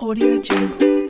[0.00, 1.08] Audio Jungle.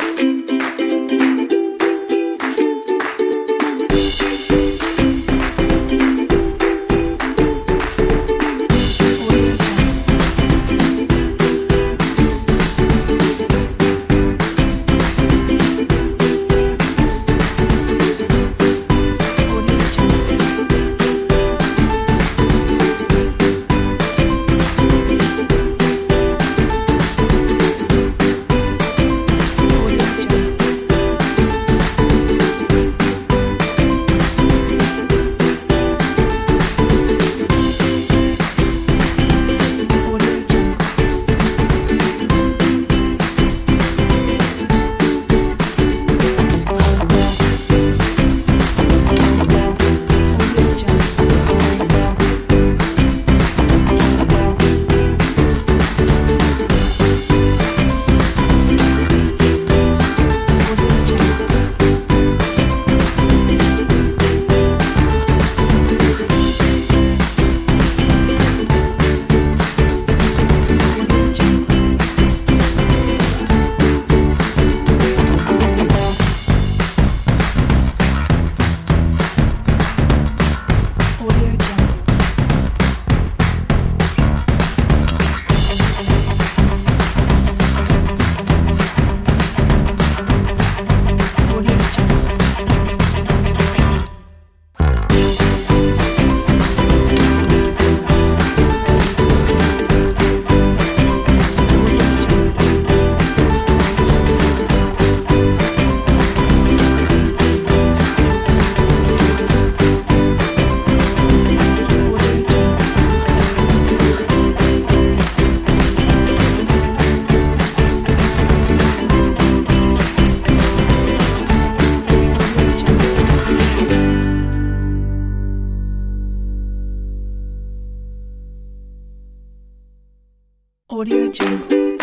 [130.91, 131.99] Audio Jungle.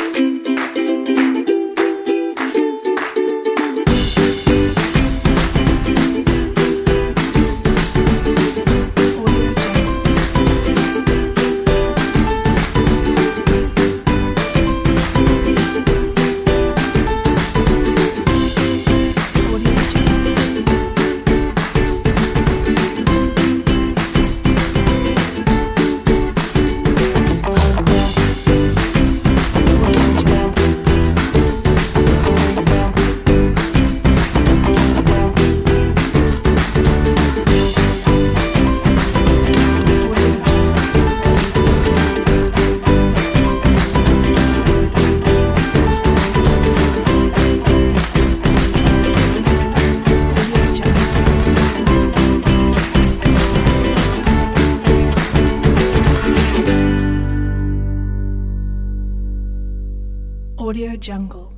[60.66, 61.55] Audio Jungle.